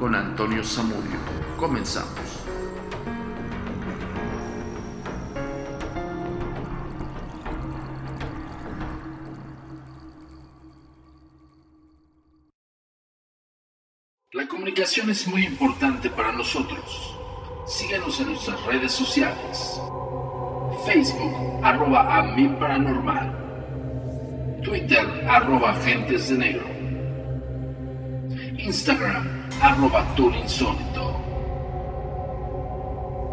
con 0.00 0.14
Antonio 0.14 0.64
Zamudio. 0.64 1.18
Comenzamos. 1.58 2.08
La 14.32 14.48
comunicación 14.48 15.10
es 15.10 15.28
muy 15.28 15.44
importante 15.44 16.08
para 16.08 16.32
nosotros. 16.32 17.14
Síguenos 17.66 18.18
en 18.20 18.28
nuestras 18.28 18.64
redes 18.64 18.92
sociales. 18.92 19.78
Facebook, 20.86 21.60
arroba 21.62 22.16
a 22.16 22.22
mi 22.22 22.48
paranormal. 22.48 23.36
Twitter, 24.64 25.26
arroba 25.28 25.72
agentes 25.72 26.30
de 26.30 26.38
negro. 26.38 26.64
Instagram, 28.56 29.39
arroba 29.60 30.06
insólito. 30.42 31.20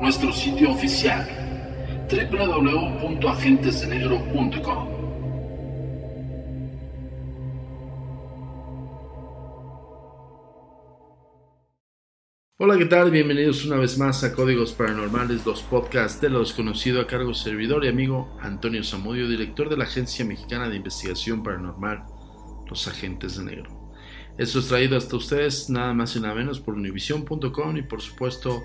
Nuestro 0.02 0.34
sitio 0.34 0.72
oficial, 0.72 1.26
www.agentesdenegro.com. 2.10 4.98
Hola, 12.60 12.76
¿qué 12.78 12.86
tal? 12.86 13.12
Bienvenidos 13.12 13.66
una 13.66 13.78
vez 13.78 13.98
más 13.98 14.24
a 14.24 14.34
Códigos 14.34 14.74
Paranormales, 14.74 15.46
los 15.46 15.64
podcasts 15.64 16.20
de 16.20 16.30
lo 16.30 16.40
desconocido 16.40 17.00
a 17.00 17.08
cargo 17.08 17.34
servidor 17.34 17.86
y 17.86 17.88
amigo 17.88 18.36
Antonio 18.42 18.84
Zamudio, 18.84 19.30
director 19.30 19.70
de 19.70 19.78
la 19.78 19.86
Agencia 19.86 20.26
Mexicana 20.26 20.68
de 20.68 20.76
Investigación 20.76 21.44
Paranormal, 21.44 22.04
Los 22.68 22.88
Agentes 22.88 23.38
de 23.38 23.46
Negro. 23.46 23.87
Esto 24.38 24.60
es 24.60 24.68
traído 24.68 24.96
hasta 24.96 25.16
ustedes 25.16 25.68
nada 25.68 25.96
más 25.96 26.16
y 26.16 26.20
nada 26.20 26.36
menos 26.36 26.60
por 26.60 26.76
univision.com 26.76 27.76
y 27.76 27.82
por 27.82 28.02
supuesto 28.02 28.64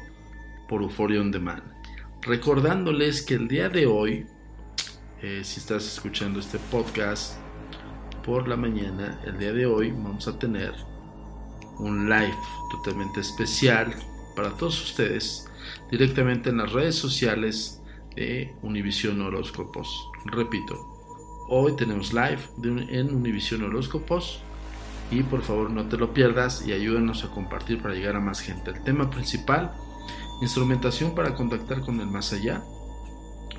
por 0.69 0.83
Euphoria 0.83 1.19
On 1.19 1.31
Demand. 1.31 1.63
Recordándoles 2.21 3.23
que 3.23 3.35
el 3.35 3.49
día 3.49 3.71
de 3.71 3.87
hoy, 3.87 4.27
eh, 5.23 5.41
si 5.43 5.61
estás 5.61 5.87
escuchando 5.87 6.41
este 6.41 6.59
podcast 6.59 7.39
por 8.23 8.49
la 8.49 8.57
mañana, 8.59 9.19
el 9.25 9.39
día 9.39 9.55
de 9.55 9.65
hoy 9.65 9.93
vamos 9.93 10.29
a 10.29 10.39
tener 10.39 10.75
un 11.79 12.07
live 12.07 12.37
totalmente 12.71 13.21
especial 13.21 13.95
para 14.37 14.51
todos 14.51 14.79
ustedes 14.83 15.49
directamente 15.91 16.51
en 16.51 16.59
las 16.59 16.71
redes 16.71 16.97
sociales 16.97 17.81
de 18.15 18.55
Univision 18.61 19.23
Horóscopos. 19.23 19.89
Repito, 20.27 20.77
hoy 21.49 21.75
tenemos 21.77 22.13
live 22.13 22.41
en 22.91 23.15
Univision 23.15 23.63
Horóscopos 23.63 24.43
y 25.13 25.23
por 25.23 25.43
favor 25.43 25.71
no 25.71 25.89
te 25.89 25.99
lo 25.99 26.15
pierdas 26.15 26.67
y 26.67 26.73
ayúdanos 26.73 27.23
a 27.23 27.29
compartir 27.29 27.83
para 27.83 27.95
llegar 27.95 28.17
a 28.17 28.21
más 28.21 28.41
gente. 28.41 28.71
El 28.71 28.83
tema 28.83 29.11
principal, 29.11 29.73
instrumentación 30.41 31.15
para 31.15 31.35
contactar 31.35 31.83
con 31.83 32.01
el 32.01 32.07
más 32.07 32.33
allá. 32.33 32.63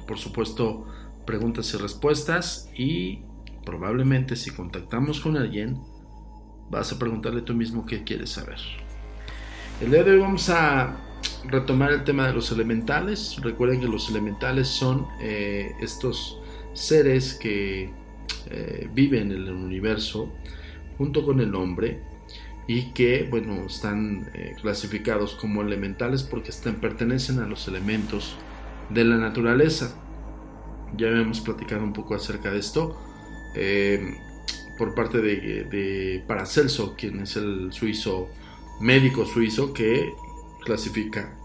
Por 0.08 0.18
supuesto, 0.18 0.88
preguntas 1.28 1.72
y 1.74 1.78
respuestas 1.78 2.70
y 2.76 3.20
probablemente 3.64 4.36
si 4.36 4.50
contactamos 4.50 5.22
con 5.22 5.38
alguien, 5.38 5.80
vas 6.72 6.92
a 6.92 6.98
preguntarle 6.98 7.44
tú 7.44 7.54
mismo 7.54 7.86
qué 7.86 8.04
quieres 8.04 8.32
saber. 8.32 8.58
El 9.80 9.92
día 9.92 10.04
de 10.04 10.12
hoy 10.12 10.20
vamos 10.20 10.50
a 10.50 10.98
retomar 11.46 11.92
el 11.92 12.04
tema 12.04 12.26
de 12.26 12.34
los 12.34 12.52
elementales. 12.52 13.38
Recuerden 13.42 13.80
que 13.80 13.88
los 13.88 14.10
elementales 14.10 14.68
son 14.68 15.06
eh, 15.22 15.72
estos 15.80 16.40
seres 16.74 17.36
que 17.36 17.92
eh, 18.48 18.90
viven 18.92 19.32
en 19.32 19.44
el 19.44 19.52
universo 19.52 20.34
junto 20.98 21.26
con 21.26 21.40
el 21.40 21.56
hombre 21.56 22.02
y 22.68 22.92
que 22.94 23.28
bueno 23.30 23.66
están 23.66 24.30
eh, 24.34 24.56
clasificados 24.62 25.36
como 25.36 25.62
elementales 25.62 26.24
porque 26.24 26.50
están, 26.50 26.76
pertenecen 26.76 27.40
a 27.40 27.48
los 27.48 27.68
elementos 27.68 28.36
de 28.90 29.04
la 29.04 29.18
naturaleza. 29.18 29.96
Ya 30.96 31.08
habíamos 31.08 31.42
platicado 31.42 31.84
un 31.84 31.94
poco 31.94 32.16
acerca 32.16 32.52
de 32.52 32.60
esto. 32.60 32.98
Eh, 33.56 34.18
por 34.78 34.96
parte 34.96 35.22
de, 35.22 35.64
de, 35.66 36.24
Paracelso, 36.28 36.96
quien 36.98 37.22
es 37.22 37.36
el 37.36 37.72
suizo, 37.72 38.30
médico 38.80 39.26
suizo 39.26 39.72
que 39.74 40.14
clasifica 40.64 41.38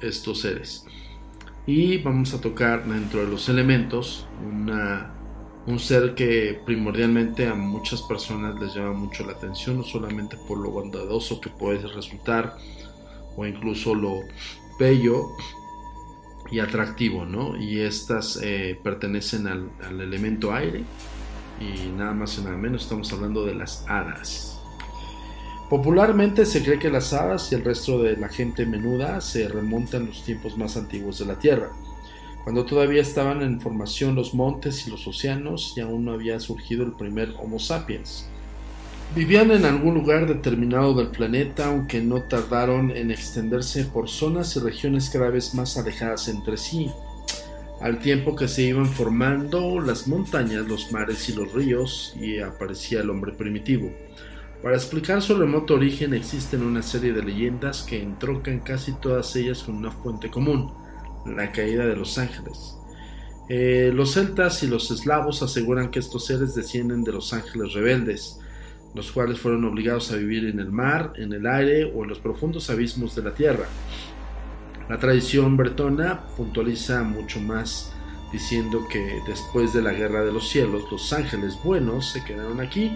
estos 0.00 0.40
seres. 0.40 0.84
Y 1.66 1.98
vamos 1.98 2.32
a 2.34 2.40
tocar 2.40 2.86
dentro 2.86 3.20
de 3.20 3.26
los 3.28 3.48
elementos 3.48 4.26
una, 4.48 5.12
un 5.66 5.78
ser 5.78 6.14
que 6.14 6.60
primordialmente 6.64 7.46
a 7.46 7.54
muchas 7.54 8.02
personas 8.02 8.58
les 8.60 8.74
llama 8.74 8.92
mucho 8.92 9.24
la 9.24 9.32
atención, 9.32 9.76
no 9.76 9.84
solamente 9.84 10.36
por 10.48 10.58
lo 10.58 10.70
bondadoso 10.70 11.40
que 11.40 11.50
puede 11.50 11.86
resultar, 11.86 12.56
o 13.36 13.46
incluso 13.46 13.94
lo 13.94 14.20
bello 14.78 15.28
y 16.50 16.58
atractivo, 16.58 17.26
¿no? 17.26 17.56
Y 17.56 17.80
estas 17.80 18.38
eh, 18.42 18.78
pertenecen 18.82 19.46
al, 19.46 19.70
al 19.86 20.00
elemento 20.00 20.52
aire, 20.52 20.82
y 21.60 21.90
nada 21.90 22.12
más 22.12 22.38
y 22.38 22.42
nada 22.42 22.56
menos 22.56 22.82
estamos 22.82 23.12
hablando 23.12 23.44
de 23.44 23.54
las 23.54 23.84
hadas. 23.86 24.58
Popularmente 25.68 26.46
se 26.46 26.64
cree 26.64 26.80
que 26.80 26.90
las 26.90 27.12
hadas 27.12 27.52
y 27.52 27.54
el 27.54 27.64
resto 27.64 28.02
de 28.02 28.16
la 28.16 28.28
gente 28.28 28.66
menuda 28.66 29.20
se 29.20 29.46
remontan 29.46 30.02
a 30.02 30.06
los 30.06 30.24
tiempos 30.24 30.58
más 30.58 30.76
antiguos 30.76 31.20
de 31.20 31.26
la 31.26 31.38
Tierra, 31.38 31.70
cuando 32.44 32.64
todavía 32.64 33.02
estaban 33.02 33.42
en 33.42 33.60
formación 33.60 34.14
los 34.14 34.34
montes 34.34 34.86
y 34.86 34.90
los 34.90 35.06
océanos 35.06 35.74
y 35.76 35.80
aún 35.80 36.04
no 36.04 36.12
había 36.12 36.40
surgido 36.40 36.84
el 36.84 36.92
primer 36.92 37.34
Homo 37.38 37.58
sapiens. 37.58 38.28
Vivían 39.14 39.50
en 39.50 39.64
algún 39.64 39.94
lugar 39.94 40.28
determinado 40.28 40.94
del 40.94 41.08
planeta, 41.08 41.66
aunque 41.66 42.00
no 42.00 42.22
tardaron 42.22 42.92
en 42.92 43.10
extenderse 43.10 43.84
por 43.84 44.08
zonas 44.08 44.54
y 44.54 44.60
regiones 44.60 45.10
cada 45.10 45.30
vez 45.30 45.52
más 45.52 45.76
alejadas 45.76 46.28
entre 46.28 46.56
sí, 46.56 46.90
al 47.80 47.98
tiempo 47.98 48.36
que 48.36 48.46
se 48.46 48.62
iban 48.62 48.86
formando 48.86 49.80
las 49.80 50.06
montañas, 50.06 50.68
los 50.68 50.92
mares 50.92 51.28
y 51.28 51.32
los 51.32 51.52
ríos, 51.52 52.14
y 52.20 52.38
aparecía 52.38 53.00
el 53.00 53.10
hombre 53.10 53.32
primitivo. 53.32 53.90
Para 54.62 54.76
explicar 54.76 55.22
su 55.22 55.34
remoto 55.34 55.74
origen 55.74 56.14
existen 56.14 56.62
una 56.62 56.82
serie 56.82 57.12
de 57.12 57.22
leyendas 57.22 57.82
que 57.82 58.00
entroncan 58.00 58.60
casi 58.60 58.92
todas 58.92 59.34
ellas 59.34 59.62
con 59.64 59.74
una 59.74 59.90
fuente 59.90 60.30
común, 60.30 60.70
la 61.26 61.52
caída 61.52 61.86
de 61.86 61.96
los 61.96 62.18
ángeles. 62.18 62.76
Eh, 63.48 63.90
los 63.92 64.14
celtas 64.14 64.62
y 64.62 64.68
los 64.68 64.90
eslavos 64.90 65.42
aseguran 65.42 65.90
que 65.90 65.98
estos 65.98 66.26
seres 66.26 66.54
descienden 66.54 67.02
de 67.02 67.12
los 67.12 67.32
ángeles 67.32 67.72
rebeldes, 67.72 68.38
los 68.94 69.10
cuales 69.12 69.40
fueron 69.40 69.64
obligados 69.64 70.12
a 70.12 70.16
vivir 70.16 70.46
en 70.46 70.60
el 70.60 70.70
mar, 70.70 71.12
en 71.16 71.32
el 71.32 71.46
aire 71.46 71.92
o 71.94 72.02
en 72.02 72.10
los 72.10 72.18
profundos 72.18 72.70
abismos 72.70 73.14
de 73.14 73.22
la 73.22 73.34
tierra. 73.34 73.66
La 74.88 74.98
tradición 74.98 75.56
bretona 75.56 76.26
puntualiza 76.36 77.02
mucho 77.02 77.40
más 77.40 77.92
diciendo 78.32 78.86
que 78.88 79.20
después 79.26 79.72
de 79.72 79.82
la 79.82 79.92
guerra 79.92 80.24
de 80.24 80.32
los 80.32 80.48
cielos 80.48 80.84
los 80.90 81.12
ángeles 81.12 81.58
buenos 81.64 82.10
se 82.10 82.24
quedaron 82.24 82.60
aquí 82.60 82.94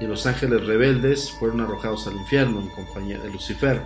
y 0.00 0.06
los 0.06 0.26
ángeles 0.26 0.66
rebeldes 0.66 1.30
fueron 1.30 1.60
arrojados 1.60 2.06
al 2.06 2.16
infierno 2.16 2.60
en 2.60 2.68
compañía 2.68 3.18
de 3.18 3.30
Lucifer, 3.30 3.82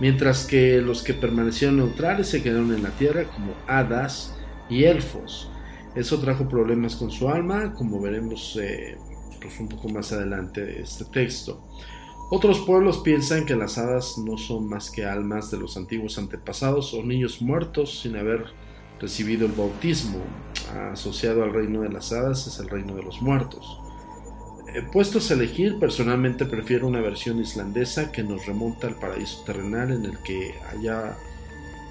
mientras 0.00 0.44
que 0.44 0.80
los 0.80 1.02
que 1.02 1.14
permanecieron 1.14 1.78
neutrales 1.78 2.28
se 2.28 2.42
quedaron 2.42 2.74
en 2.74 2.82
la 2.82 2.90
tierra 2.90 3.24
como 3.24 3.54
hadas 3.66 4.36
y 4.68 4.84
elfos. 4.84 5.50
Eso 5.94 6.20
trajo 6.20 6.48
problemas 6.48 6.96
con 6.96 7.10
su 7.10 7.28
alma, 7.28 7.72
como 7.74 8.00
veremos 8.00 8.58
eh, 8.60 8.98
pues 9.40 9.58
un 9.58 9.68
poco 9.68 9.88
más 9.88 10.12
adelante 10.12 10.64
de 10.64 10.82
este 10.82 11.04
texto. 11.06 11.62
Otros 12.28 12.60
pueblos 12.60 12.98
piensan 12.98 13.46
que 13.46 13.54
las 13.54 13.78
hadas 13.78 14.18
no 14.18 14.36
son 14.36 14.68
más 14.68 14.90
que 14.90 15.04
almas 15.04 15.50
de 15.50 15.58
los 15.58 15.76
antiguos 15.76 16.18
antepasados 16.18 16.92
o 16.92 17.02
niños 17.02 17.40
muertos 17.40 18.00
sin 18.00 18.16
haber 18.16 18.46
recibido 19.00 19.46
el 19.46 19.52
bautismo. 19.52 20.18
Asociado 20.92 21.44
al 21.44 21.54
reino 21.54 21.82
de 21.82 21.88
las 21.88 22.12
hadas 22.12 22.46
es 22.48 22.58
el 22.58 22.68
reino 22.68 22.96
de 22.96 23.04
los 23.04 23.22
muertos. 23.22 23.80
Eh, 24.76 24.82
puestos 24.82 25.30
a 25.30 25.34
elegir, 25.34 25.78
personalmente 25.78 26.44
prefiero 26.44 26.86
una 26.86 27.00
versión 27.00 27.40
islandesa 27.40 28.12
que 28.12 28.22
nos 28.22 28.44
remonta 28.44 28.86
al 28.86 28.96
paraíso 28.96 29.42
terrenal 29.42 29.90
en 29.90 30.04
el 30.04 30.18
que 30.18 30.54
haya, 30.70 31.16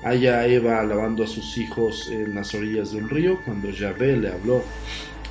haya 0.03 0.45
Eva 0.45 0.81
alabando 0.81 1.23
a 1.23 1.27
sus 1.27 1.57
hijos 1.57 2.11
en 2.11 2.35
las 2.35 2.53
orillas 2.53 2.91
de 2.91 2.99
un 2.99 3.09
río 3.09 3.39
cuando 3.43 3.71
Yahvé 3.71 4.17
le 4.17 4.31
habló. 4.31 4.61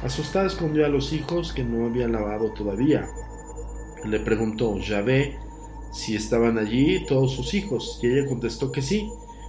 Asustada 0.02 0.48
escondió 0.48 0.84
a 0.84 0.88
los 0.88 1.12
hijos 1.12 1.52
que 1.52 1.62
no 1.62 1.86
había 1.86 2.08
lavado 2.08 2.50
todavía. 2.50 3.06
Le 4.04 4.18
preguntó, 4.18 4.76
Yahvé, 4.80 5.38
si 5.92 6.16
estaban 6.16 6.58
allí 6.58 7.06
todos 7.06 7.36
sus 7.36 7.54
hijos, 7.54 8.00
y 8.02 8.08
ella 8.08 8.28
contestó 8.28 8.72
que 8.72 8.82
sí. 8.82 9.08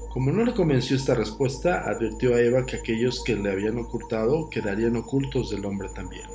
Como 0.09 0.31
no 0.31 0.45
le 0.45 0.53
convenció 0.53 0.95
esta 0.95 1.15
respuesta, 1.15 1.89
advirtió 1.89 2.35
a 2.35 2.39
Eva 2.39 2.67
que 2.67 2.75
aquellos 2.75 3.23
que 3.23 3.35
le 3.35 3.51
habían 3.51 3.79
ocultado 3.79 4.47
quedarían 4.47 4.95
ocultos 4.95 5.49
del 5.49 5.65
hombre 5.65 5.89
también. 5.89 6.34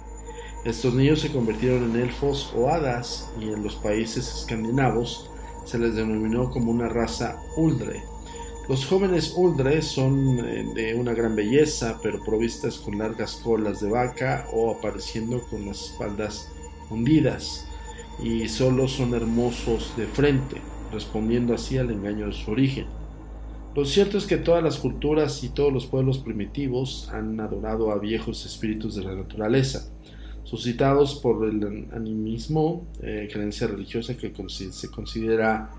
Estos 0.64 0.92
niños 0.92 1.20
se 1.20 1.32
convirtieron 1.32 1.90
en 1.90 2.02
elfos 2.02 2.52
o 2.54 2.68
hadas 2.68 3.30
y 3.40 3.44
en 3.44 3.62
los 3.62 3.76
países 3.76 4.28
escandinavos 4.40 5.30
se 5.64 5.78
les 5.78 5.94
denominó 5.94 6.50
como 6.50 6.70
una 6.70 6.88
raza 6.88 7.40
uldre. 7.56 8.02
Los 8.68 8.84
jóvenes 8.84 9.32
uldre 9.36 9.80
son 9.80 10.38
eh, 10.38 10.64
de 10.74 10.94
una 10.94 11.14
gran 11.14 11.34
belleza, 11.34 11.98
pero 12.02 12.22
provistas 12.22 12.78
con 12.78 12.98
largas 12.98 13.36
colas 13.36 13.80
de 13.80 13.88
vaca 13.90 14.46
o 14.52 14.70
apareciendo 14.70 15.40
con 15.48 15.66
las 15.66 15.90
espaldas 15.90 16.52
hundidas, 16.90 17.66
y 18.22 18.46
solo 18.48 18.86
son 18.86 19.14
hermosos 19.14 19.94
de 19.96 20.06
frente, 20.06 20.60
respondiendo 20.92 21.54
así 21.54 21.78
al 21.78 21.90
engaño 21.90 22.26
de 22.26 22.32
su 22.32 22.50
origen. 22.50 22.86
Lo 23.74 23.84
cierto 23.84 24.18
es 24.18 24.26
que 24.26 24.36
todas 24.36 24.62
las 24.62 24.78
culturas 24.78 25.42
y 25.42 25.48
todos 25.48 25.72
los 25.72 25.86
pueblos 25.86 26.18
primitivos 26.18 27.08
han 27.12 27.40
adorado 27.40 27.90
a 27.92 27.98
viejos 27.98 28.44
espíritus 28.44 28.94
de 28.96 29.04
la 29.04 29.14
naturaleza, 29.14 29.90
suscitados 30.44 31.16
por 31.16 31.46
el 31.46 31.88
animismo, 31.92 32.86
eh, 33.02 33.28
creencia 33.32 33.66
religiosa 33.66 34.16
que 34.16 34.32
se 34.48 34.90
considera 34.90 35.70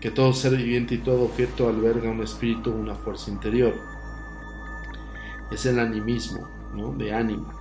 que 0.00 0.10
todo 0.10 0.32
ser 0.32 0.56
viviente 0.56 0.94
y 0.94 0.98
todo 0.98 1.24
objeto 1.24 1.68
alberga 1.68 2.10
un 2.10 2.22
espíritu 2.22 2.70
una 2.70 2.94
fuerza 2.94 3.30
interior. 3.30 3.74
Es 5.50 5.66
el 5.66 5.78
animismo, 5.78 6.46
de 6.96 7.12
ánima, 7.12 7.54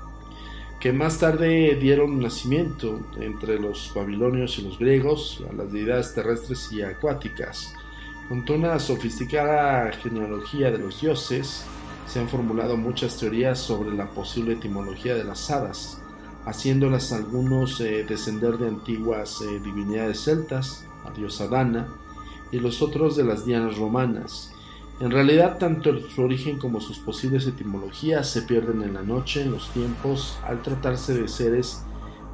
que 0.79 0.91
más 0.91 1.17
tarde 1.19 1.75
dieron 1.79 2.19
nacimiento 2.19 2.99
entre 3.19 3.59
los 3.59 3.91
babilonios 3.95 4.59
y 4.59 4.63
los 4.63 4.77
griegos 4.77 5.43
a 5.49 5.53
las 5.53 5.71
deidades 5.71 6.13
terrestres 6.13 6.71
y 6.71 6.81
acuáticas. 6.81 7.73
Con 8.27 8.43
una 8.51 8.77
sofisticada 8.79 9.91
genealogía 9.93 10.69
de 10.69 10.79
los 10.79 10.99
dioses, 10.99 11.65
se 12.05 12.19
han 12.19 12.27
formulado 12.27 12.77
muchas 12.77 13.17
teorías 13.17 13.57
sobre 13.57 13.95
la 13.95 14.09
posible 14.09 14.53
etimología 14.53 15.15
de 15.15 15.23
las 15.23 15.49
hadas, 15.49 16.01
haciéndolas 16.47 17.11
algunos 17.11 17.81
eh, 17.81 18.05
descender 18.07 18.57
de 18.57 18.69
antiguas 18.69 19.41
eh, 19.41 19.59
divinidades 19.59 20.23
celtas, 20.23 20.85
a 21.05 21.11
diosa 21.11 21.47
Dana, 21.49 21.89
y 22.51 22.59
los 22.59 22.81
otros 22.81 23.17
de 23.17 23.25
las 23.25 23.45
dianas 23.45 23.77
romanas. 23.77 24.53
En 25.01 25.11
realidad, 25.11 25.57
tanto 25.57 25.99
su 25.99 26.21
origen 26.21 26.57
como 26.57 26.79
sus 26.79 26.99
posibles 26.99 27.45
etimologías 27.45 28.29
se 28.29 28.43
pierden 28.43 28.81
en 28.81 28.93
la 28.93 29.03
noche, 29.03 29.41
en 29.41 29.51
los 29.51 29.69
tiempos, 29.71 30.39
al 30.45 30.61
tratarse 30.61 31.13
de 31.13 31.27
seres 31.27 31.83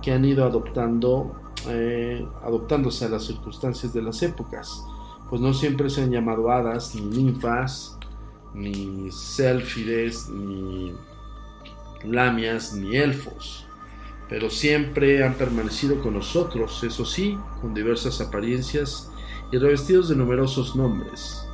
que 0.04 0.12
han 0.12 0.24
ido 0.24 0.46
adoptando, 0.46 1.34
eh, 1.68 2.24
adoptándose 2.44 3.06
a 3.06 3.10
las 3.10 3.26
circunstancias 3.26 3.94
de 3.94 4.04
las 4.04 4.22
épocas, 4.22 4.84
pues 5.28 5.42
no 5.42 5.56
siempre 5.56 5.90
se 5.90 6.04
han 6.04 6.12
llamado 6.12 6.52
hadas, 6.52 6.94
ni 6.94 7.02
ninfas, 7.02 7.98
ni 8.54 9.10
selfides, 9.12 10.30
ni 10.30 10.94
lamias, 12.04 12.76
ni 12.76 12.96
elfos 12.96 13.66
pero 14.30 14.50
siempre 14.50 15.24
han 15.24 15.36
permanecido 15.36 16.02
con 16.02 16.14
nosotros, 16.16 16.84
eso 16.84 17.06
sí, 17.06 17.38
con 17.62 17.74
diversas 17.74 18.22
apariencias 18.22 19.10
y 19.52 19.58
revestidos 19.58 20.10
de 20.10 20.16
numerosos 20.16 20.76
nombres. 20.76 21.46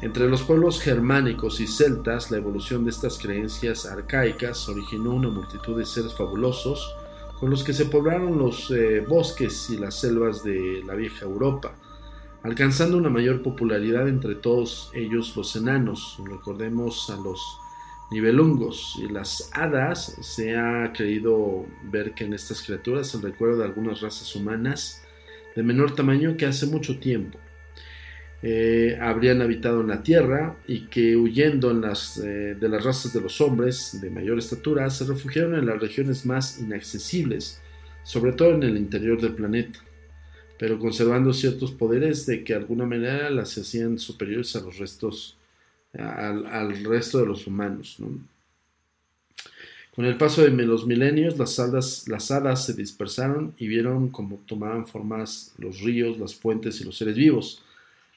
Entre 0.00 0.28
los 0.28 0.42
pueblos 0.42 0.80
germánicos 0.80 1.60
y 1.60 1.66
celtas, 1.66 2.30
la 2.30 2.36
evolución 2.36 2.84
de 2.84 2.90
estas 2.90 3.18
creencias 3.18 3.84
arcaicas 3.84 4.68
originó 4.68 5.10
una 5.10 5.28
multitud 5.28 5.76
de 5.76 5.86
seres 5.86 6.14
fabulosos 6.14 6.94
con 7.40 7.50
los 7.50 7.64
que 7.64 7.72
se 7.72 7.86
poblaron 7.86 8.38
los 8.38 8.70
eh, 8.70 9.04
bosques 9.08 9.70
y 9.70 9.76
las 9.76 9.98
selvas 9.98 10.42
de 10.42 10.82
la 10.86 10.94
vieja 10.94 11.24
Europa, 11.24 11.72
alcanzando 12.42 12.96
una 12.96 13.10
mayor 13.10 13.42
popularidad 13.42 14.08
entre 14.08 14.34
todos 14.34 14.90
ellos 14.94 15.36
los 15.36 15.54
enanos. 15.56 16.18
Recordemos 16.24 17.10
a 17.10 17.16
los 17.16 17.40
nivelungos 18.10 18.98
y 19.02 19.12
las 19.12 19.50
hadas, 19.52 20.16
se 20.22 20.56
ha 20.56 20.92
creído 20.92 21.66
ver 21.84 22.14
que 22.14 22.24
en 22.24 22.34
estas 22.34 22.62
criaturas 22.62 23.14
el 23.14 23.22
recuerdo 23.22 23.58
de 23.58 23.64
algunas 23.64 24.00
razas 24.00 24.34
humanas 24.34 25.02
de 25.54 25.62
menor 25.62 25.94
tamaño 25.94 26.36
que 26.36 26.46
hace 26.46 26.66
mucho 26.66 26.98
tiempo 26.98 27.38
eh, 28.40 28.96
habrían 29.00 29.42
habitado 29.42 29.80
en 29.80 29.88
la 29.88 30.02
tierra 30.02 30.56
y 30.68 30.86
que 30.86 31.16
huyendo 31.16 31.72
eh, 31.72 32.56
de 32.58 32.68
las 32.68 32.84
razas 32.84 33.12
de 33.12 33.20
los 33.20 33.40
hombres 33.40 33.98
de 34.00 34.10
mayor 34.10 34.38
estatura 34.38 34.88
se 34.90 35.04
refugiaron 35.04 35.56
en 35.56 35.66
las 35.66 35.80
regiones 35.80 36.24
más 36.24 36.60
inaccesibles, 36.60 37.60
sobre 38.04 38.32
todo 38.32 38.54
en 38.54 38.62
el 38.62 38.76
interior 38.76 39.20
del 39.20 39.34
planeta, 39.34 39.80
pero 40.56 40.78
conservando 40.78 41.32
ciertos 41.32 41.72
poderes 41.72 42.26
de 42.26 42.44
que 42.44 42.52
de 42.52 42.60
alguna 42.60 42.86
manera 42.86 43.28
las 43.30 43.58
hacían 43.58 43.98
superiores 43.98 44.54
a 44.54 44.60
los 44.60 44.78
restos 44.78 45.37
al, 45.94 46.84
resto 46.84 47.18
de 47.18 47.26
los 47.26 47.46
humanos. 47.46 47.98
Con 49.94 50.04
el 50.04 50.16
paso 50.16 50.42
de 50.42 50.50
los 50.50 50.86
milenios, 50.86 51.38
las 51.38 51.58
hadas, 51.58 52.64
se 52.64 52.74
dispersaron 52.74 53.54
y 53.58 53.66
vieron 53.66 54.10
cómo 54.10 54.38
tomaban 54.46 54.86
formas 54.86 55.54
los 55.58 55.80
ríos, 55.80 56.18
las 56.18 56.34
fuentes 56.36 56.80
y 56.80 56.84
los 56.84 56.96
seres 56.96 57.16
vivos. 57.16 57.64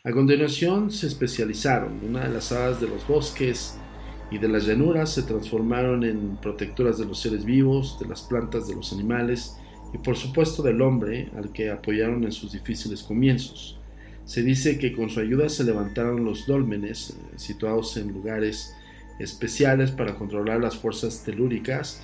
A 0.03 0.12
continuación 0.12 0.91
se 0.91 1.07
especializaron. 1.07 2.00
Una 2.03 2.25
de 2.25 2.33
las 2.33 2.51
hadas 2.51 2.79
de 2.81 2.88
los 2.88 3.07
bosques 3.07 3.77
y 4.29 4.38
de 4.38 4.47
las 4.47 4.65
llanuras 4.65 5.13
se 5.13 5.24
transformaron 5.24 6.03
en 6.03 6.38
protectoras 6.38 7.00
de 7.00 7.06
los 7.06 7.19
seres 7.19 7.45
vivos, 7.45 7.97
de 8.00 8.07
las 8.07 8.21
plantas, 8.21 8.67
de 8.67 8.75
los 8.75 8.94
animales 8.94 9.57
y 9.94 9.97
por 9.97 10.15
supuesto 10.15 10.62
del 10.63 10.81
hombre, 10.81 11.29
al 11.35 11.51
que 11.51 11.69
apoyaron 11.69 12.24
en 12.24 12.31
sus 12.31 12.51
difíciles 12.51 13.03
comienzos. 13.03 13.81
Se 14.25 14.44
dice 14.44 14.77
que 14.77 14.94
con 14.94 15.09
su 15.09 15.19
ayuda 15.19 15.50
se 15.50 15.63
levantaron 15.63 16.23
los 16.23 16.45
dólmenes, 16.47 17.12
eh, 17.12 17.38
situados 17.38 17.97
en 17.97 18.13
lugares 18.13 18.75
especiales 19.19 19.91
para 19.91 20.15
controlar 20.15 20.62
las 20.62 20.77
fuerzas 20.77 21.23
telúricas 21.23 22.01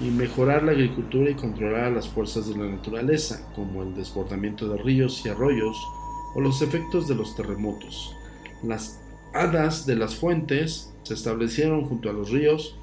y 0.00 0.04
mejorar 0.04 0.62
la 0.62 0.72
agricultura 0.72 1.30
y 1.30 1.34
controlar 1.34 1.92
las 1.92 2.08
fuerzas 2.08 2.48
de 2.48 2.56
la 2.56 2.66
naturaleza, 2.66 3.48
como 3.54 3.82
el 3.82 3.94
desbordamiento 3.94 4.68
de 4.68 4.82
ríos 4.82 5.22
y 5.24 5.28
arroyos 5.28 5.76
o 6.34 6.40
los 6.40 6.62
efectos 6.62 7.06
de 7.06 7.14
los 7.14 7.36
terremotos. 7.36 8.16
Las 8.62 9.00
hadas 9.32 9.86
de 9.86 9.96
las 9.96 10.16
fuentes 10.16 10.92
se 11.02 11.14
establecieron 11.14 11.84
junto 11.84 12.10
a 12.10 12.12
los 12.12 12.30
ríos 12.30 12.78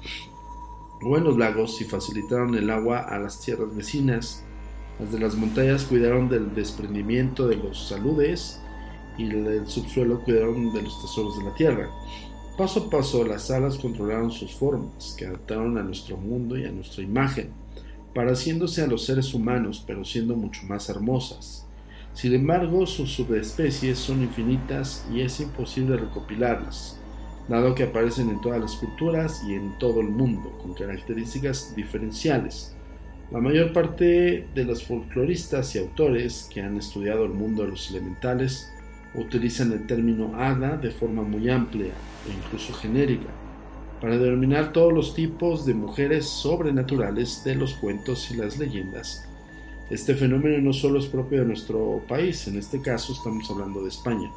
o 1.04 1.16
en 1.16 1.24
los 1.24 1.36
lagos 1.36 1.80
y 1.80 1.84
facilitaron 1.84 2.54
el 2.54 2.70
agua 2.70 3.00
a 3.00 3.18
las 3.18 3.40
tierras 3.40 3.74
vecinas. 3.74 4.44
Las 4.98 5.12
de 5.12 5.18
las 5.18 5.34
montañas 5.34 5.84
cuidaron 5.84 6.28
del 6.28 6.54
desprendimiento 6.54 7.48
de 7.48 7.56
los 7.56 7.88
saludes 7.88 8.60
y 9.18 9.30
el 9.30 9.66
subsuelo 9.66 10.22
cuidaron 10.22 10.72
de 10.72 10.82
los 10.82 11.00
tesoros 11.00 11.38
de 11.38 11.44
la 11.44 11.54
tierra. 11.54 11.90
Paso 12.56 12.80
a 12.80 12.90
paso 12.90 13.24
las 13.24 13.50
alas 13.50 13.78
controlaron 13.78 14.30
sus 14.30 14.52
formas, 14.52 15.14
que 15.18 15.26
adaptaron 15.26 15.78
a 15.78 15.82
nuestro 15.82 16.16
mundo 16.16 16.58
y 16.58 16.64
a 16.64 16.70
nuestra 16.70 17.02
imagen, 17.02 17.50
pareciéndose 18.14 18.82
a 18.82 18.86
los 18.86 19.04
seres 19.04 19.32
humanos, 19.32 19.82
pero 19.86 20.04
siendo 20.04 20.36
mucho 20.36 20.62
más 20.64 20.88
hermosas. 20.88 21.66
Sin 22.12 22.34
embargo, 22.34 22.86
sus 22.86 23.10
subespecies 23.12 23.98
son 23.98 24.22
infinitas 24.22 25.06
y 25.12 25.22
es 25.22 25.40
imposible 25.40 25.96
recopilarlas, 25.96 26.98
dado 27.48 27.74
que 27.74 27.84
aparecen 27.84 28.28
en 28.28 28.40
todas 28.42 28.60
las 28.60 28.76
culturas 28.76 29.42
y 29.48 29.54
en 29.54 29.78
todo 29.78 30.00
el 30.00 30.08
mundo, 30.08 30.52
con 30.62 30.74
características 30.74 31.74
diferenciales. 31.74 32.76
La 33.30 33.40
mayor 33.40 33.72
parte 33.72 34.46
de 34.54 34.64
los 34.64 34.84
folcloristas 34.84 35.74
y 35.74 35.78
autores 35.78 36.50
que 36.52 36.60
han 36.60 36.76
estudiado 36.76 37.24
el 37.24 37.32
mundo 37.32 37.62
de 37.62 37.70
los 37.70 37.90
elementales 37.90 38.70
utilizan 39.14 39.72
el 39.72 39.86
término 39.86 40.34
hada 40.36 40.76
de 40.76 40.90
forma 40.90 41.22
muy 41.22 41.48
amplia 41.50 41.92
e 42.28 42.32
incluso 42.32 42.72
genérica 42.72 43.28
para 44.00 44.18
denominar 44.18 44.72
todos 44.72 44.92
los 44.92 45.14
tipos 45.14 45.64
de 45.64 45.74
mujeres 45.74 46.26
sobrenaturales 46.26 47.44
de 47.44 47.54
los 47.54 47.74
cuentos 47.74 48.30
y 48.32 48.36
las 48.36 48.58
leyendas. 48.58 49.28
Este 49.90 50.14
fenómeno 50.16 50.58
no 50.58 50.72
solo 50.72 50.98
es 50.98 51.06
propio 51.06 51.40
de 51.40 51.46
nuestro 51.46 52.02
país, 52.08 52.48
en 52.48 52.58
este 52.58 52.80
caso 52.80 53.12
estamos 53.12 53.48
hablando 53.48 53.82
de 53.82 53.90
España, 53.90 54.32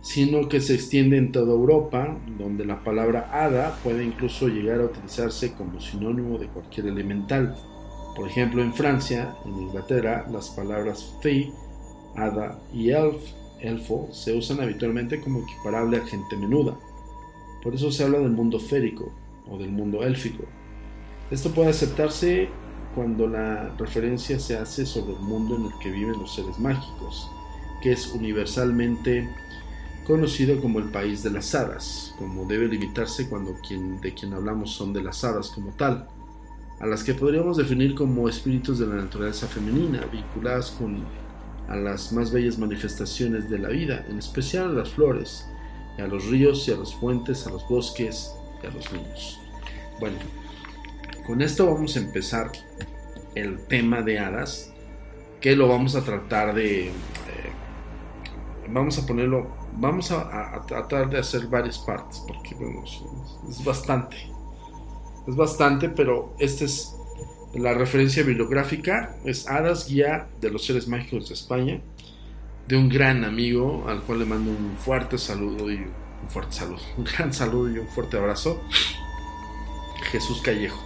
sino 0.00 0.48
que 0.48 0.60
se 0.60 0.74
extiende 0.74 1.18
en 1.18 1.30
toda 1.30 1.52
Europa, 1.52 2.18
donde 2.36 2.64
la 2.64 2.82
palabra 2.82 3.28
hada 3.32 3.78
puede 3.84 4.04
incluso 4.04 4.48
llegar 4.48 4.80
a 4.80 4.86
utilizarse 4.86 5.52
como 5.52 5.80
sinónimo 5.80 6.38
de 6.38 6.48
cualquier 6.48 6.86
elemental. 6.86 7.56
Por 8.16 8.28
ejemplo, 8.28 8.62
en 8.62 8.74
Francia, 8.74 9.36
en 9.44 9.54
Inglaterra, 9.54 10.26
las 10.32 10.50
palabras 10.50 11.14
fée 11.22 11.52
hada 12.16 12.58
y 12.72 12.90
elf, 12.90 13.16
elfo 13.60 14.08
se 14.12 14.36
usan 14.36 14.60
habitualmente 14.60 15.20
como 15.20 15.40
equiparable 15.40 15.98
a 15.98 16.06
gente 16.06 16.36
menuda. 16.36 16.76
Por 17.62 17.74
eso 17.74 17.90
se 17.90 18.04
habla 18.04 18.18
del 18.18 18.30
mundo 18.30 18.58
férico 18.60 19.12
o 19.50 19.58
del 19.58 19.70
mundo 19.70 20.02
élfico. 20.02 20.44
Esto 21.30 21.50
puede 21.50 21.70
aceptarse 21.70 22.48
cuando 22.94 23.26
la 23.26 23.74
referencia 23.76 24.38
se 24.38 24.56
hace 24.56 24.86
sobre 24.86 25.14
el 25.14 25.20
mundo 25.20 25.56
en 25.56 25.64
el 25.64 25.78
que 25.80 25.90
viven 25.90 26.18
los 26.18 26.34
seres 26.34 26.58
mágicos, 26.58 27.30
que 27.82 27.92
es 27.92 28.12
universalmente 28.12 29.28
conocido 30.06 30.60
como 30.60 30.78
el 30.78 30.90
país 30.90 31.22
de 31.22 31.30
las 31.30 31.54
hadas, 31.54 32.14
como 32.18 32.44
debe 32.44 32.68
limitarse 32.68 33.28
cuando 33.28 33.56
de 34.02 34.14
quien 34.14 34.34
hablamos 34.34 34.72
son 34.72 34.92
de 34.92 35.02
las 35.02 35.24
hadas 35.24 35.48
como 35.48 35.70
tal, 35.72 36.06
a 36.80 36.86
las 36.86 37.02
que 37.02 37.14
podríamos 37.14 37.56
definir 37.56 37.94
como 37.94 38.28
espíritus 38.28 38.78
de 38.78 38.86
la 38.86 38.96
naturaleza 38.96 39.46
femenina, 39.46 40.04
vinculadas 40.12 40.70
con 40.72 41.04
a 41.68 41.76
las 41.76 42.12
más 42.12 42.30
bellas 42.30 42.58
manifestaciones 42.58 43.48
de 43.48 43.58
la 43.58 43.68
vida, 43.68 44.04
en 44.08 44.18
especial 44.18 44.70
a 44.70 44.72
las 44.72 44.90
flores, 44.90 45.46
a 45.98 46.06
los 46.06 46.26
ríos 46.26 46.66
y 46.68 46.72
a 46.72 46.76
las 46.76 46.94
fuentes, 46.94 47.46
a 47.46 47.50
los 47.50 47.66
bosques 47.68 48.32
y 48.62 48.66
a 48.66 48.70
los 48.70 48.92
niños. 48.92 49.40
Bueno, 50.00 50.18
con 51.26 51.40
esto 51.40 51.72
vamos 51.72 51.96
a 51.96 52.00
empezar 52.00 52.50
el 53.34 53.60
tema 53.66 54.02
de 54.02 54.18
hadas, 54.18 54.72
que 55.40 55.56
lo 55.56 55.68
vamos 55.68 55.94
a 55.94 56.04
tratar 56.04 56.54
de... 56.54 56.88
Eh, 56.88 56.92
vamos 58.68 58.98
a 58.98 59.06
ponerlo, 59.06 59.48
vamos 59.76 60.10
a, 60.10 60.62
tratar 60.66 61.10
de 61.10 61.18
hacer 61.18 61.46
varias 61.46 61.78
partes, 61.78 62.22
porque 62.26 62.54
bueno, 62.54 62.82
es 63.48 63.64
bastante. 63.64 64.16
Es 65.26 65.36
bastante, 65.36 65.88
pero 65.88 66.34
esta 66.38 66.64
es 66.64 66.96
la 67.54 67.74
referencia 67.74 68.22
bibliográfica, 68.22 69.16
es 69.24 69.48
Hadas, 69.48 69.88
Guía 69.88 70.28
de 70.40 70.50
los 70.50 70.64
Seres 70.64 70.88
Mágicos 70.88 71.28
de 71.28 71.34
España, 71.34 71.80
de 72.66 72.76
un 72.76 72.88
gran 72.88 73.24
amigo 73.24 73.84
al 73.88 74.02
cual 74.02 74.20
le 74.20 74.24
mando 74.24 74.50
un 74.50 74.76
fuerte 74.76 75.18
saludo 75.18 75.70
y 75.70 75.76
un 75.76 76.28
fuerte 76.28 76.52
saludo, 76.52 76.82
un 76.96 77.04
gran 77.04 77.32
saludo 77.32 77.70
y 77.70 77.78
un 77.78 77.88
fuerte 77.88 78.16
abrazo, 78.16 78.62
Jesús 80.10 80.40
Callejo. 80.42 80.82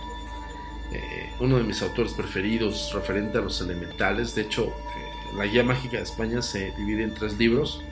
Eh, 0.93 1.29
uno 1.41 1.59
de 1.59 1.65
mis 1.65 1.83
autores 1.83 2.15
preferidos 2.15 2.93
referente 2.95 3.37
a 3.37 3.43
los 3.43 3.61
elementales. 3.61 4.35
De 4.35 4.43
hecho, 4.43 4.69
eh, 4.69 5.37
la 5.37 5.45
guía 5.45 5.63
mágica 5.63 5.99
de 5.99 6.03
España 6.03 6.41
se 6.41 6.73
divide 6.79 7.03
en 7.03 7.13
tres 7.13 7.39
libros. 7.39 7.83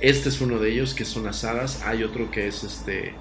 Este 0.00 0.28
es 0.28 0.40
uno 0.42 0.58
de 0.58 0.70
ellos, 0.70 0.92
que 0.94 1.06
son 1.06 1.24
las 1.24 1.44
hadas. 1.44 1.82
Hay 1.82 2.02
otro 2.02 2.30
que 2.30 2.46
es 2.46 2.62
este 2.62 3.14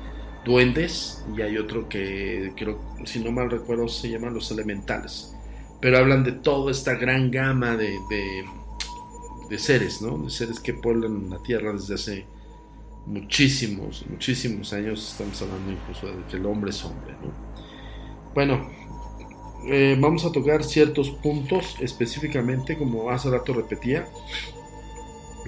duendes 0.45 1.23
y 1.35 1.41
hay 1.41 1.57
otro 1.57 1.89
que 1.89 2.53
creo, 2.55 2.79
si 3.05 3.19
no 3.19 3.31
mal 3.31 3.49
recuerdo, 3.49 3.87
se 3.87 4.09
llaman 4.09 4.33
los 4.33 4.51
elementales. 4.51 5.35
Pero 5.81 5.97
hablan 5.97 6.23
de 6.23 6.33
toda 6.33 6.71
esta 6.71 6.95
gran 6.95 7.31
gama 7.31 7.77
de, 7.77 7.97
de, 9.49 9.57
seres, 9.57 10.01
¿no? 10.01 10.17
De 10.17 10.29
seres 10.29 10.59
que 10.59 10.73
pueblan 10.73 11.29
la 11.29 11.41
Tierra 11.41 11.71
desde 11.71 11.95
hace 11.95 12.25
muchísimos, 13.05 14.05
muchísimos 14.09 14.73
años. 14.73 15.11
Estamos 15.11 15.41
hablando 15.41 15.71
incluso 15.71 16.07
de 16.07 16.25
que 16.29 16.37
el 16.37 16.45
hombre 16.45 16.71
es 16.71 16.83
hombre, 16.83 17.13
¿no? 17.21 17.31
Bueno, 18.33 18.69
eh, 19.67 19.97
vamos 19.99 20.25
a 20.25 20.31
tocar 20.31 20.63
ciertos 20.63 21.11
puntos 21.11 21.77
específicamente, 21.79 22.77
como 22.77 23.09
hace 23.09 23.29
rato 23.29 23.53
repetía. 23.53 24.07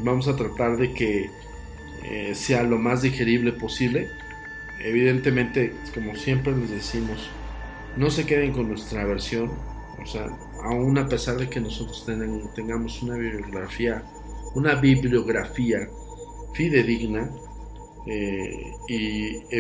Vamos 0.03 0.27
a 0.29 0.35
tratar 0.35 0.77
de 0.77 0.93
que 0.93 1.29
eh, 2.03 2.35
sea 2.35 2.63
lo 2.63 2.77
más 2.77 3.01
digerible 3.01 3.51
posible 3.51 4.07
evidentemente, 4.83 5.73
como 5.93 6.15
siempre 6.15 6.55
les 6.55 6.69
decimos, 6.69 7.29
no 7.97 8.09
se 8.09 8.25
queden 8.25 8.53
con 8.53 8.67
nuestra 8.67 9.05
versión, 9.05 9.51
o 10.01 10.05
sea, 10.05 10.27
aún 10.63 10.97
a 10.97 11.07
pesar 11.07 11.37
de 11.37 11.49
que 11.49 11.59
nosotros 11.59 12.05
tengamos 12.55 13.01
una 13.03 13.15
bibliografía, 13.15 14.03
una 14.55 14.75
bibliografía 14.75 15.89
fidedigna, 16.53 17.29
eh, 18.07 18.73
y 18.87 19.55